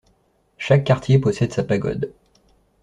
Chaque 0.57 0.83
quartier 0.83 1.19
possède 1.19 1.53
sa 1.53 1.63
pagode. 1.63 2.11